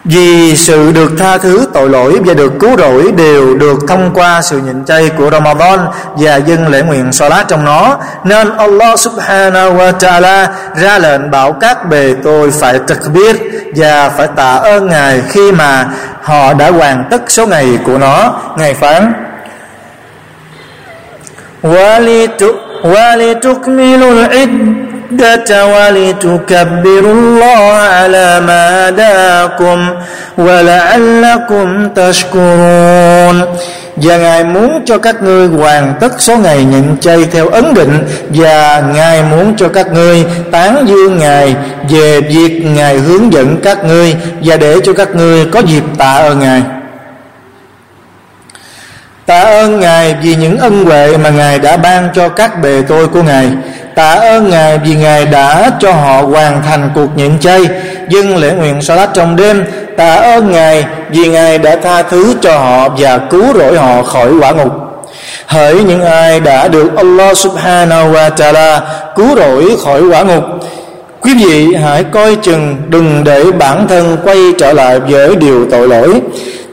[0.05, 4.41] vì sự được tha thứ tội lỗi và được cứu rỗi đều được thông qua
[4.41, 5.79] sự nhịn chay của Ramadan
[6.15, 11.53] và dân lễ nguyện Salat trong nó nên Allah subhanahu wa ta'ala ra lệnh bảo
[11.53, 13.35] các bề tôi phải takbir
[13.75, 15.87] và phải tạ ơn Ngài khi mà
[16.21, 19.13] họ đã hoàn tất số ngày của nó Ngài phán
[22.83, 29.79] وَلِتُكْمِلُوا الْعِدَّةَ العدة ولتكبروا الله على ما هداكم
[30.37, 33.45] ولعلكم تشكرون
[33.95, 38.07] và Ngài muốn cho các ngươi hoàn tất số ngày nhịn chay theo ấn định
[38.29, 41.55] và Ngài muốn cho các ngươi tán dương Ngài
[41.89, 46.13] về việc Ngài hướng dẫn các ngươi và để cho các ngươi có dịp tạ
[46.13, 46.61] ơn Ngài.
[49.25, 53.07] Tạ ơn Ngài vì những ân huệ mà Ngài đã ban cho các bề tôi
[53.07, 53.51] của Ngài
[54.00, 57.60] Tạ ơn Ngài vì Ngài đã cho họ hoàn thành cuộc nhịn chay,
[58.08, 59.64] Dâng lễ nguyện Salat trong đêm.
[59.96, 64.32] Tạ ơn Ngài vì Ngài đã tha thứ cho họ Và cứu rỗi họ khỏi
[64.40, 64.72] quả ngục.
[65.46, 68.80] Hỡi những ai đã được Allah subhanahu wa ta'ala
[69.16, 70.44] Cứu rỗi khỏi quả ngục.
[71.20, 75.88] Quý vị hãy coi chừng, Đừng để bản thân quay trở lại với điều tội
[75.88, 76.20] lỗi.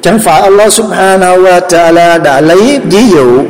[0.02, 3.44] Chẳng phải Allah subhanahu wa ta'ala đã lấy ví dụ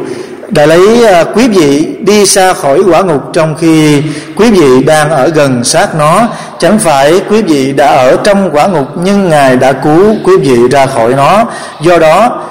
[0.49, 4.03] đã lấy à, quý vị đi xa khỏi quả ngục trong khi
[4.35, 6.27] quý vị đang ở gần sát nó.
[6.59, 10.67] Chẳng phải quý vị đã ở trong quả ngục, nhưng ngài đã cứu quý vị
[10.71, 11.45] ra khỏi nó.
[11.81, 12.41] Do đó,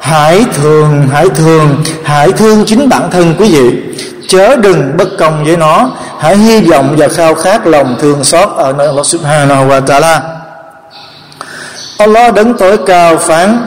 [0.00, 3.82] hãy thường hãy thường, hãy thương chính bản thân quý vị.
[4.28, 5.90] Chớ đừng bất công với nó.
[6.18, 10.20] Hãy hy vọng và khao khát lòng thương xót ở nơi Allah subhanahu wa ta'ala.
[11.98, 13.66] Allah đấng tối cao phán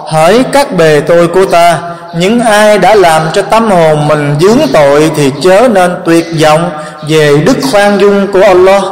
[0.11, 1.79] Hỡi các bề tôi của ta,
[2.15, 6.71] Những ai đã làm cho tâm hồn mình dướng tội Thì chớ nên tuyệt vọng
[7.09, 8.83] Về đức khoan dung của Allah.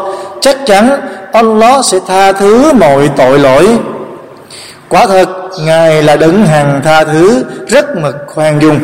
[0.42, 1.02] Chắc chắn
[1.34, 3.68] Allah sẽ tha thứ mọi tội lỗi.
[4.90, 5.30] Quả thật,
[5.62, 8.80] Ngài là đấng hằng tha thứ, Rất mực khoan dung.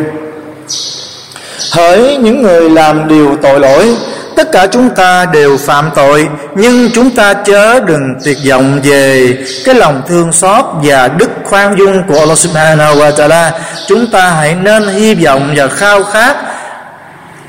[1.71, 3.95] Hỡi những người làm điều tội lỗi
[4.35, 9.37] tất cả chúng ta đều phạm tội, nhưng chúng ta chớ đừng tuyệt vọng về
[9.65, 13.51] cái lòng thương xót và đức khoan dung của Allah Subhanahu wa Taala.
[13.87, 16.35] Chúng ta hãy nên hy vọng và khao khát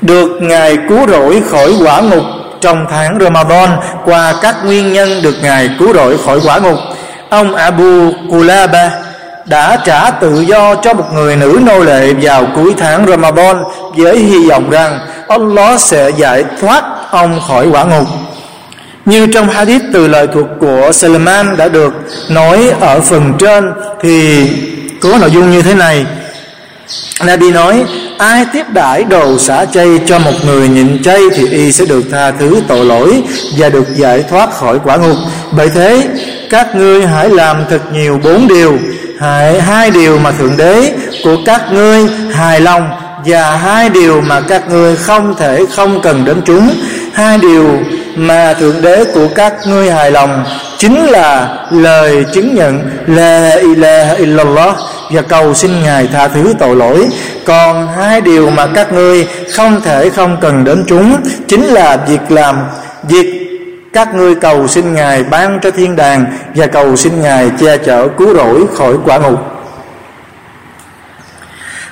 [0.01, 2.23] được ngài cứu rỗi khỏi quả ngục
[2.61, 3.69] trong tháng Ramadan
[4.05, 6.77] qua các nguyên nhân được ngài cứu rỗi khỏi quả ngục.
[7.29, 8.91] Ông Abu Kulaba
[9.47, 13.63] đã trả tự do cho một người nữ nô lệ vào cuối tháng Ramadan
[13.95, 18.07] với hy vọng rằng Allah sẽ giải thoát ông khỏi quả ngục.
[19.05, 21.93] Như trong hadith từ lời thuộc của Salman đã được
[22.29, 24.47] nói ở phần trên thì
[25.01, 26.05] có nội dung như thế này.
[27.25, 27.83] Nabi nói,
[28.17, 32.03] ai tiếp đãi đồ xả chay cho một người nhịn chay thì y sẽ được
[32.11, 33.23] tha thứ tội lỗi
[33.57, 35.17] và được giải thoát khỏi quả ngục.
[35.51, 36.07] Bởi thế,
[36.49, 38.77] các ngươi hãy làm thật nhiều bốn điều
[39.19, 42.89] hãy, hai điều mà thượng đế của các ngươi hài lòng
[43.25, 46.69] và hai điều mà các ngươi không thể không cần đến chúng.
[47.13, 47.79] Hai điều
[48.15, 50.45] mà thượng đế của các ngươi hài lòng
[50.77, 54.75] chính là lời chứng nhận la ilaha illallah
[55.11, 57.07] và cầu xin ngài tha thứ tội lỗi.
[57.45, 61.15] Còn hai điều mà các ngươi không thể không cần đến chúng
[61.47, 62.55] chính là việc làm,
[63.03, 63.36] việc
[63.97, 68.07] các ngươi cầu xin ngài ban cho thiên đàng và cầu xin ngài che chở,
[68.17, 69.39] cứu rỗi khỏi quả ngục.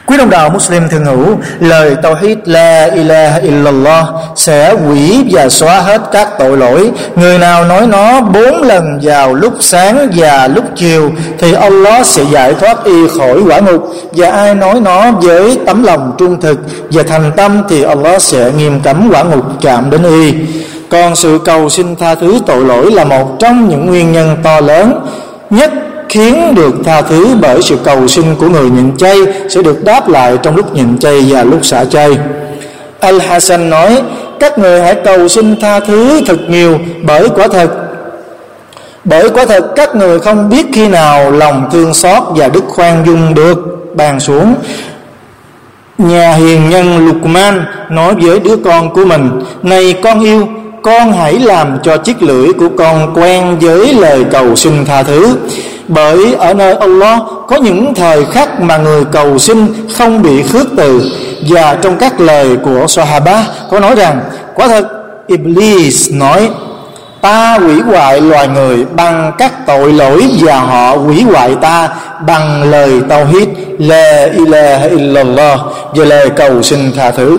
[0.06, 5.82] Quý đồng đạo Muslim thường hữu Lời Tawhid La ilaha illallah Sẽ hủy và xóa
[5.82, 6.92] hết các tội lỗi.
[7.16, 12.24] Người nào nói nó bốn lần vào lúc sáng và lúc chiều, Thì Allah sẽ
[12.32, 13.94] giải thoát y khỏi quả ngục.
[14.12, 16.60] Và ai nói nó với tấm lòng trung thực
[16.92, 20.34] Và thành tâm, Thì Allah sẽ nghiêm cấm quả ngục chạm đến y.
[20.96, 24.60] Còn sự cầu xin tha thứ tội lỗi Là một trong những nguyên nhân to
[24.60, 25.06] lớn
[25.50, 25.72] nhất
[26.10, 29.18] khiến được tha thứ bởi sự cầu xin của người nhịn chay
[29.50, 32.18] sẽ được đáp lại trong lúc nhịn chay và lúc xả chay.
[33.00, 34.02] Al Hasan nói,
[34.40, 37.72] các người hãy cầu xin tha thứ thật nhiều bởi quả thật,
[39.04, 43.06] bởi quả thật các người không biết khi nào lòng thương xót và đức khoan
[43.06, 43.58] dung được
[43.96, 44.56] bàn xuống.
[45.98, 49.30] Nhà hiền nhân Lukman nói với đứa con của mình,
[49.64, 50.48] này con yêu
[50.86, 55.38] con hãy làm cho chiếc lưỡi của con quen với lời cầu xin tha thứ.
[55.88, 60.68] Bởi ở nơi Allah có những thời khắc mà người cầu xin không bị khước
[60.78, 61.12] từ.
[61.50, 64.22] Và trong các lời của Sahaba có nói rằng,
[64.56, 64.88] quả thật,
[65.28, 66.50] Iblis nói,
[67.22, 71.90] ta hủy hoại loài người bằng các tội lỗi và họ hủy hoại ta
[72.28, 73.48] bằng lời tauhid.
[73.80, 75.60] La ilaha illallah
[75.96, 77.38] và lời cầu xin tha thứ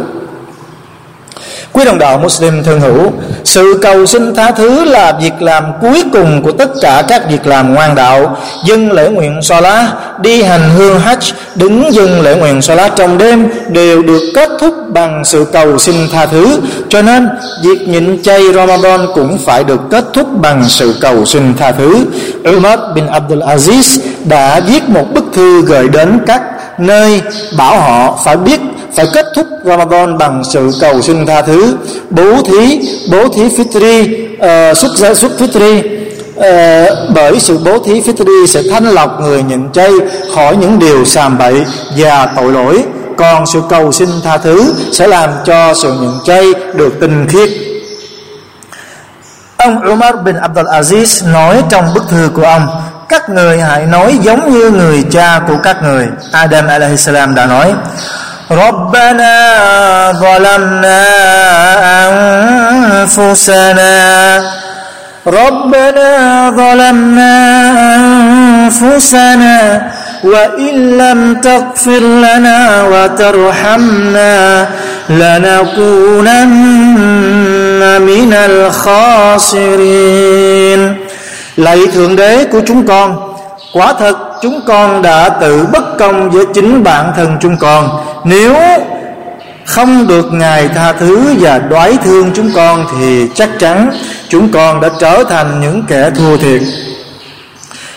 [1.76, 3.12] Quý đồng đạo Muslim thân hữu,
[3.44, 7.46] Sự cầu xin tha thứ là việc làm cuối cùng của tất cả các việc
[7.46, 8.36] làm ngoan đạo.
[8.64, 9.84] Dân lễ nguyện Salah
[10.20, 14.74] Đi hành hương Hajj, Đứng dân lễ nguyện Salah trong đêm Đều được kết thúc
[14.88, 16.60] bằng sự cầu xin tha thứ.
[16.88, 17.28] Cho nên,
[17.62, 22.04] việc nhịn chay Ramadan cũng phải được kết thúc bằng sự cầu xin tha thứ.
[22.56, 26.42] Umar bin Abdul Aziz đã viết một bức thư gửi đến các
[26.78, 27.22] nơi
[27.58, 28.60] bảo họ phải biết
[28.96, 31.76] phải kết thúc Ramadan bằng sự cầu xin tha thứ.
[32.10, 32.80] Bố thí
[33.10, 34.02] bố thí fitri
[34.34, 35.78] uh, xuất gia xuất fitri.
[35.78, 39.90] Uh, bởi sự bố thí fitri sẽ thanh lọc người nhịn chay
[40.34, 41.64] khỏi những điều sàm bậy
[41.96, 42.84] và tội lỗi.
[43.16, 47.50] Còn sự cầu xin tha thứ sẽ làm cho sự nhịn chay được tinh khiết.
[49.56, 52.68] Ông Umar bin Abdul Aziz nói trong bức thư của ông
[53.08, 56.08] Các người hãy nói giống như người cha của các người.
[56.32, 57.72] Adam alaihissalam đã nói
[58.51, 59.35] ربنا
[60.11, 61.03] ظلمنا
[63.01, 64.43] أنفسنا
[65.27, 67.35] ربنا ظلمنا
[67.95, 69.81] أنفسنا
[70.23, 74.67] وإن لم تغفر لنا وترحمنا
[75.09, 76.41] لنكونن
[78.01, 79.91] من الخاسرين
[81.57, 83.33] lạy thượng đế của chúng con
[83.73, 88.04] quả thật chúng con đã tự bất công với chính bản thân chúng con.
[88.24, 88.54] Nếu
[89.64, 93.90] không được ngài tha thứ và đoái thương chúng con thì chắc chắn
[94.28, 96.62] chúng con đã trở thành những kẻ thua thiệt.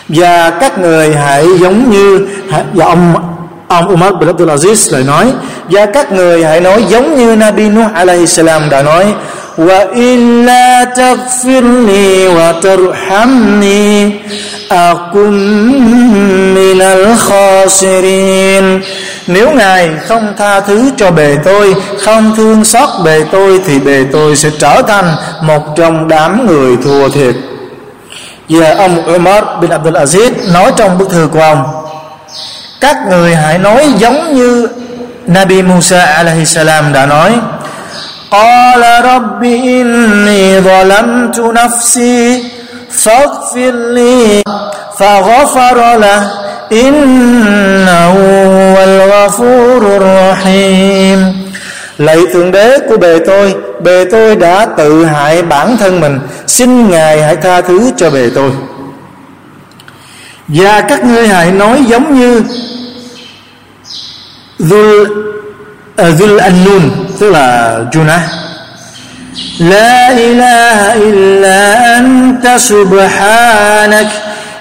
[0.08, 2.28] Và các người hãy giống như
[2.72, 3.14] và ông
[3.68, 5.32] ông Umar bin Abdul Aziz lại nói,
[5.70, 9.14] và các người hãy nói giống như Nabi Nuh alaihi salam đã nói
[9.59, 14.19] وإلا تغفر لي وترحمني
[14.71, 15.33] أكن
[16.53, 18.81] من الخاسرين
[19.27, 24.05] Nếu Ngài không tha thứ cho bề tôi Không thương xót bề tôi Thì bề
[24.11, 27.35] tôi sẽ trở thành Một trong đám người thua thiệt
[28.49, 31.63] Và ông Umar bin Abdul Aziz Nói trong bức thư của ông
[32.81, 34.67] Các người hãy nói giống như
[35.27, 37.31] Nabi Musa alaihi salam đã nói
[38.31, 42.43] قال رب إني ظلمت نفسي
[42.89, 44.43] فاغفر لي
[44.99, 46.31] فغفر له
[46.71, 48.13] إنه
[48.55, 51.45] هو الغفور الرحيم
[51.97, 56.89] Lạy Thượng Đế của bề tôi Bề tôi đã tự hại bản thân mình Xin
[56.89, 58.51] Ngài hãy tha thứ cho bề tôi
[60.47, 62.43] và các ngươi hãy nói giống như
[64.59, 65.01] Dhul
[66.01, 66.81] uh, Dhul Annun
[67.20, 68.20] tức là Junah
[69.58, 74.06] La ilaha illa anta subhanak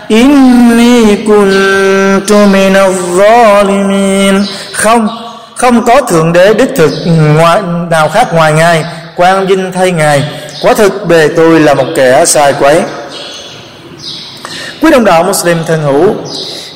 [0.08, 4.44] inni kuntu minadh zalimin.
[4.74, 5.08] Không
[5.56, 6.92] không có thượng đế đích thực
[7.36, 8.84] ngoài, nào khác ngoài ngài
[9.16, 10.24] quang vinh thay ngài.
[10.62, 12.82] Quả thực bề tôi là một kẻ sai quấy.
[14.82, 16.16] Quý đồng đạo Muslim thân hữu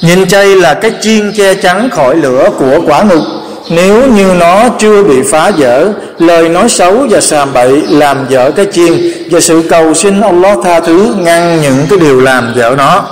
[0.01, 3.23] nhìn chay là cái chiên che chắn khỏi lửa của quả ngục
[3.69, 8.51] nếu như nó chưa bị phá vỡ lời nói xấu và sàm bậy làm vỡ
[8.55, 8.93] cái chiên
[9.31, 13.05] và sự cầu xin Allah tha thứ ngăn những cái điều làm vỡ nó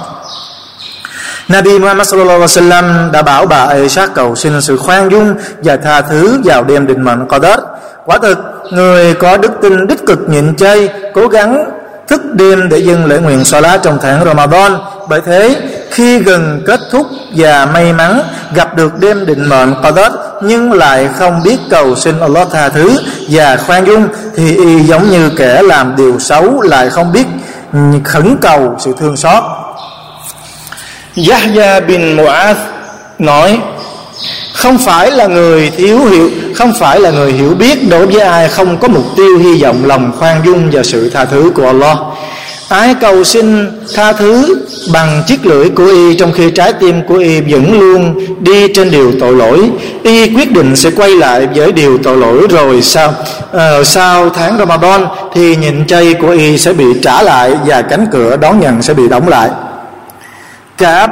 [1.51, 5.77] Nabi Muhammad sallallahu alaihi wasallam đã bảo bà Aisha cầu xin sự khoan dung và
[5.77, 7.59] tha thứ vào đêm định mệnh Qadar.
[8.05, 8.37] Quả thực,
[8.71, 11.71] người có đức tin đích cực nhịn chay, cố gắng
[12.07, 14.71] thức đêm để dâng lễ nguyện Salat trong tháng Ramadan.
[15.09, 15.55] Bởi thế,
[15.91, 18.21] khi gần kết thúc và may mắn
[18.55, 20.11] gặp được đêm định mệnh Qadar,
[20.43, 22.99] nhưng lại không biết cầu xin Allah tha thứ
[23.29, 27.25] và khoan dung, thì y giống như kẻ làm điều xấu lại không biết
[28.03, 29.43] khẩn cầu sự thương xót.
[31.29, 32.55] Yahya bin Mu'ath
[33.19, 33.59] nói,
[34.53, 38.47] không phải là người thiếu hiểu, không phải là người hiểu biết đối với ai
[38.47, 41.97] không có mục tiêu hy vọng lòng khoan dung và sự tha thứ của Allah
[42.71, 47.15] tái cầu xin tha thứ bằng chiếc lưỡi của y trong khi trái tim của
[47.15, 49.71] y vẫn luôn đi trên điều tội lỗi.
[50.03, 53.13] Y quyết định sẽ quay lại với điều tội lỗi rồi sau
[53.51, 58.05] ờ, sau tháng Ramadan thì nhịn chay của y sẽ bị trả lại và cánh
[58.11, 59.49] cửa đón nhận sẽ bị đóng lại.
[60.77, 61.11] Cáp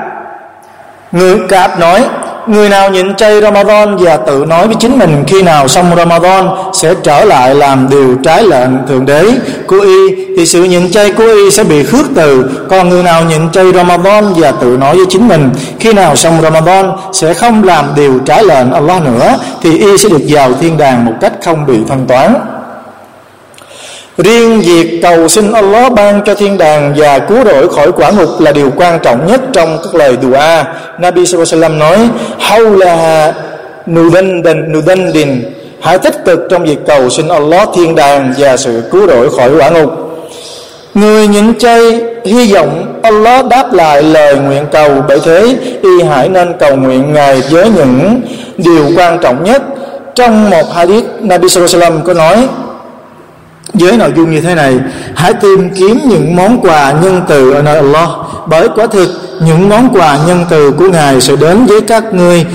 [1.12, 2.04] Người Cáp nói
[2.50, 6.50] Người nào nhịn chay Ramadan và tự nói với chính mình, khi nào xong Ramadan
[6.74, 9.24] sẽ trở lại làm điều trái lệnh Thượng Đế
[9.68, 12.50] của y, thì sự nhịn chay của y sẽ bị khước từ.
[12.70, 16.42] Còn người nào nhịn chay Ramadan và tự nói với chính mình, khi nào xong
[16.42, 20.78] Ramadan sẽ không làm điều trái lệnh Allah nữa, thì y sẽ được vào thiên
[20.78, 22.34] đàng một cách không bị thanh toán.
[24.24, 28.30] Riêng việc cầu xin Allah ban cho thiên đàng và cứu rỗi khỏi quả ngục
[28.40, 30.64] là điều quan trọng nhất trong các lời dua.
[31.00, 31.98] Nabi sallallahu nói:
[32.40, 33.34] "Hau là
[33.88, 35.44] nudan din
[35.82, 39.52] Hãy tích cực trong việc cầu xin Allah thiên đàng và sự cứu rỗi khỏi
[39.58, 39.92] quả ngục.
[40.94, 46.30] Người nhịn chay hy vọng Allah đáp lại lời nguyện cầu bởi thế, y hãy
[46.30, 48.22] nên cầu nguyện Ngài với những
[48.58, 49.62] điều quan trọng nhất.
[50.16, 52.48] Trong một hadith, Nabi sallallahu alaihi wasallam có nói
[53.74, 54.80] với nội dung như thế này,
[55.16, 58.10] hãy tìm kiếm những món quà nhân từ ở nơi Allah,
[58.48, 59.10] bởi quả thực,
[59.42, 62.46] những món quà nhân từ của Ngài sẽ đến với các ngươi,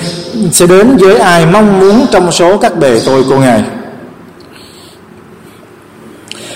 [0.53, 3.62] sẽ đến với ai mong muốn trong số các bề tôi của Ngài.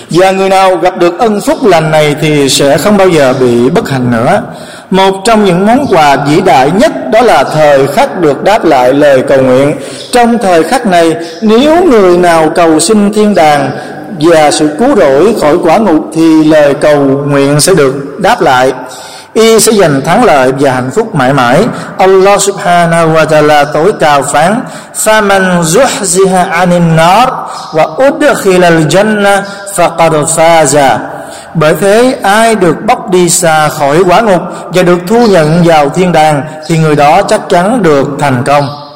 [0.09, 3.69] Và người nào gặp được ân phúc lành này thì sẽ không bao giờ bị
[3.69, 4.41] bất hạnh nữa.
[4.89, 8.93] Một trong những món quà vĩ đại nhất đó là thời khắc được đáp lại
[8.93, 9.75] lời cầu nguyện.
[10.11, 13.71] Trong thời khắc này, nếu người nào cầu xin thiên đàng
[14.21, 18.73] và sự cứu rỗi khỏi quả ngục thì lời cầu nguyện sẽ được đáp lại.
[19.33, 21.63] Y sẽ giành thắng lợi và hạnh phúc mãi mãi.
[21.97, 24.61] Allah subhanahu wa ta'ala tối cao phán,
[25.03, 27.29] faman zuhziha anin nar
[27.73, 29.41] wa udkhila al jannah
[29.75, 30.97] faqad faza.
[31.53, 34.41] Bởi thế, ai được bóc đi xa khỏi quả ngục
[34.73, 38.88] và được thu nhận vào thiên đàng thì người đó chắc chắn được thành công.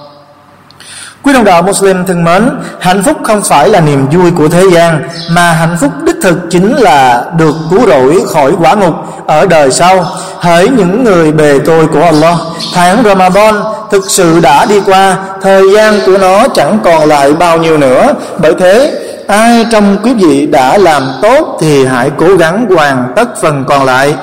[1.24, 4.64] Quý đồng đạo Muslim thân mến, hạnh phúc không phải là niềm vui của thế
[4.74, 8.94] gian, mà hạnh phúc đích thực chính là được cứu rỗi khỏi quả ngục
[9.28, 10.06] ở đời sau.
[10.40, 12.36] Hỡi những người bề tôi của Allah,
[12.74, 13.56] tháng Ramadan
[13.92, 18.14] thực sự đã đi qua, thời gian của nó chẳng còn lại bao nhiêu nữa.
[18.38, 18.92] Bởi thế,
[19.28, 23.86] ai trong quý vị đã làm tốt thì hãy cố gắng hoàn tất phần còn
[23.86, 24.16] lại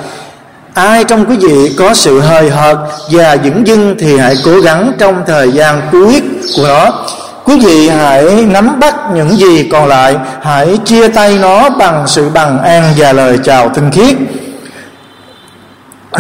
[0.74, 2.76] ai trong quý vị có sự hời hợt
[3.10, 6.22] và dững dưng thì hãy cố gắng trong thời gian cuối
[6.56, 7.06] của nó
[7.44, 12.28] quý vị hãy nắm bắt những gì còn lại, hãy chia tay nó bằng sự
[12.28, 14.16] bằng an và lời chào thân thiết.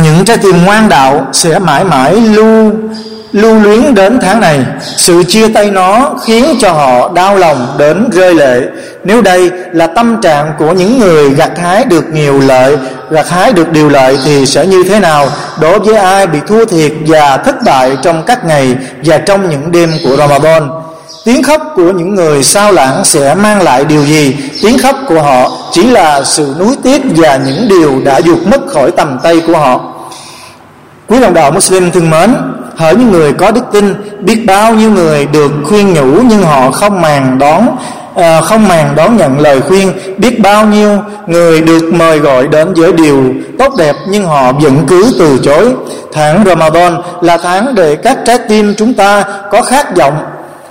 [0.02, 2.72] những trái tim ngoan đạo sẽ mãi mãi lưu
[3.32, 4.60] lưu luyến đến tháng này.
[4.96, 8.60] Sự chia tay nó khiến cho họ đau lòng đến rơi lệ.
[9.04, 12.76] Nếu đây là tâm trạng của những người gặt hái được nhiều lợi,
[13.10, 15.28] gặt hái được điều lợi thì sẽ như thế nào?
[15.60, 19.72] Đối với ai bị thua thiệt và thất bại trong các ngày và trong những
[19.72, 20.70] đêm của Ramadan?
[21.24, 24.36] Tiếng khóc của những người sao lãng sẽ mang lại điều gì?
[24.62, 28.60] Tiếng khóc của họ chỉ là sự nuối tiếc và những điều đã vụt mất
[28.68, 29.80] khỏi tầm tay của họ.
[31.06, 32.34] Quý đồng đạo Muslim thương mến
[32.80, 36.70] hỡi những người có đức tin biết bao nhiêu người được khuyên nhủ nhưng họ
[36.70, 37.76] không màng đón
[38.14, 39.92] à, không màng đón nhận lời khuyên.
[40.18, 43.24] Biết bao nhiêu người được mời gọi đến với điều
[43.58, 45.72] tốt đẹp nhưng họ vẫn cứ từ chối.
[46.12, 50.18] Tháng Ramadan là tháng để các trái tim chúng ta có khát vọng.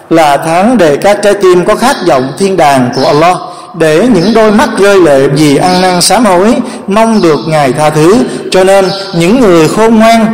[0.09, 3.37] Là tháng để các trái tim có khát vọng thiên đàng của Allah.
[3.77, 6.55] Để những đôi mắt rơi lệ vì ăn năn sám hối
[6.87, 8.15] mong được ngài tha thứ.
[8.51, 8.85] Cho nên
[9.15, 10.25] những người khôn ngoan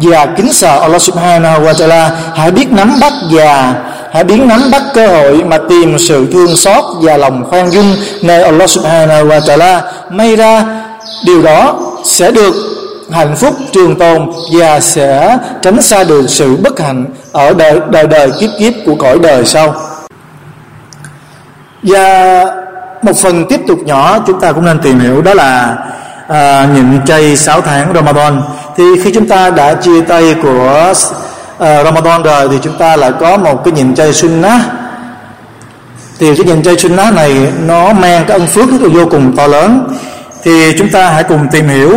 [0.00, 2.10] và kính sợ Allah subhanahu wa ta'ala.
[2.34, 3.74] Hãy biết nắm bắt và
[4.12, 7.96] hãy biến nắm bắt cơ hội mà tìm sự thương xót và lòng khoan dung
[8.22, 9.80] nơi Allah subhanahu wa ta'ala.
[10.10, 10.64] May ra
[11.26, 12.54] điều đó sẽ được
[13.12, 18.06] hạnh phúc trường tồn và sẽ tránh xa được sự bất hạnh ở đời đời,
[18.06, 19.74] đời kiếp kiếp của cõi đời sau.
[21.82, 22.44] Và
[23.02, 25.76] một phần tiếp tục nhỏ chúng ta cũng nên tìm hiểu đó là
[26.28, 28.42] à, những chay 6 tháng Ramadan.
[28.76, 30.92] Thì khi chúng ta đã chia tay của
[31.58, 34.60] à, Ramadan rồi thì chúng ta lại có một cái nhịn chay sunnah.
[36.18, 39.36] Thì cái nhịn chay sunnah này nó mang cái ân phước rất là vô cùng
[39.36, 39.94] to lớn.
[40.42, 41.96] Thì chúng ta hãy cùng tìm hiểu.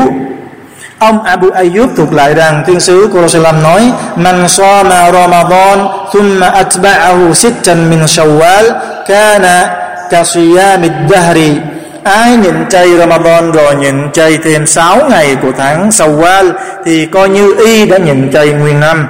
[1.00, 6.50] Ông Abu Ayyub thuộc lại rằng Tiên sứ của Rasulullah nói Man sama Ramadan thumma
[6.50, 8.72] atba'ahu sittan min Shawwal
[9.08, 9.76] kana
[10.10, 11.58] ka siyamid dahri
[12.04, 16.52] ai nhịn chay Ramadan rồi nhịn chay thêm 6 ngày của tháng Shawwal
[16.86, 19.08] thì coi như y đã nhịn chay nguyên năm.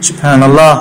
[0.00, 0.78] Subhanallah.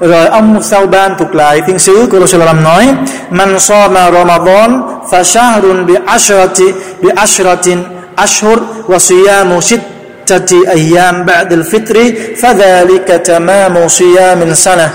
[0.00, 2.94] Rồi ông Sauban thuộc lại thiên sứ của Rasulullah nói,
[3.30, 7.82] Man sama Ramadan fa shahrun bi ashrati, bi ashratin
[8.16, 14.90] ashhur wa siyamu sittati ayyam ba'da al-fitri fadhalika tamamu siyamin sanah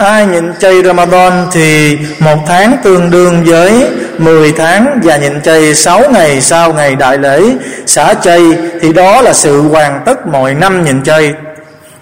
[0.00, 3.86] ai nhịn chay Ramadan thì một tháng tương đương với
[4.18, 7.42] 10 tháng và nhịn chay 6 ngày sau ngày đại lễ.
[7.86, 8.40] Xả chay
[8.80, 11.34] thì đó là sự hoàn tất mọi năm nhịn chay.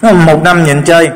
[0.01, 1.09] Một năm nhịn chay.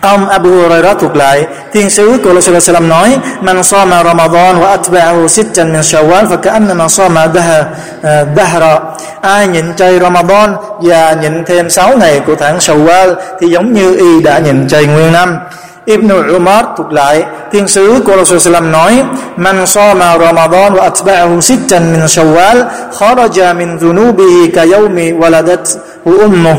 [0.00, 4.76] Ông Abu Hurairah thuộc lại Thiên sứ của Rasulullah sallam nói, Man soma Ramadan wa
[4.76, 7.64] atba'ahu sittan min Shawwal, Fa ka'annama soma dahra
[8.02, 8.80] ờ,
[9.20, 13.96] Ai nhịn chay Ramadan Và nhịn thêm 6 ngày của tháng Shawwal Thì giống như
[13.96, 15.38] y đã nhịn chay nguyên năm.
[15.84, 19.02] Ibn Umar thuộc lại Thiên sứ của Rasulullah sallam nói,
[19.36, 22.64] Man soma Ramadan wa atba'ahu sittan min Shawwal,
[22.98, 25.60] Kharaja min dhunubihi ka yawmi waladat
[26.04, 26.56] ummuh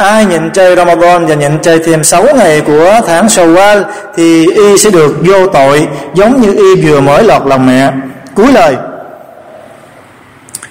[0.00, 3.82] ai nhịn chay Ramadan và nhịn chay thêm 6 ngày của tháng Shawwal
[4.16, 7.90] thì y sẽ được vô tội giống như y vừa mới lọt lòng mẹ.
[8.34, 8.76] Cuối lời.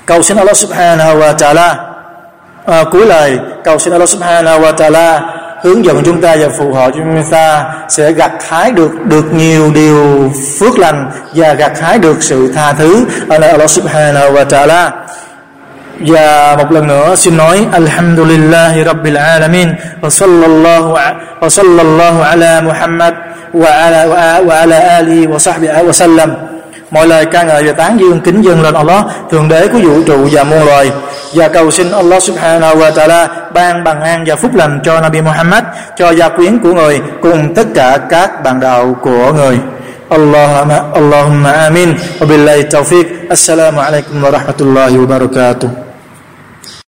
[0.05, 1.75] Cầu xin Allah subhanahu wa ta'ala.
[2.65, 5.19] À, cuối lời cầu xin Allah subhanahu wa ta'ala
[5.61, 9.71] hướng dẫn chúng ta và phù hộ chúng ta sẽ gặt hái được được nhiều
[9.73, 14.45] điều phước lành và gặt hái được sự tha thứ ở nơi Allah subhanahu wa
[14.45, 14.89] ta'ala.
[16.01, 19.68] và một lần nữa xin nói Alhamdulillahi Rabbil Alamin
[20.01, 20.93] Wa sallallahu,
[21.41, 23.14] wa sallallahu ala Muhammad
[23.53, 26.30] Wa ala, wa, wa ala alihi wa sahbihi wa sallam
[26.91, 30.03] Mọi lời ca ngợi và tán dương kính dâng lên Allah Thượng đế của vũ
[30.07, 30.91] trụ và muôn loài
[31.35, 35.20] Và cầu xin Allah subhanahu wa ta'ala Ban bằng an và phúc lành cho Nabi
[35.20, 35.64] Muhammad
[35.97, 39.59] Cho gia quyến của người Cùng tất cả các bạn đạo của người
[40.12, 40.70] اللهم
[41.01, 45.68] اللهم امين وبالله التوفيق السلام عليكم ورحمه الله وبركاته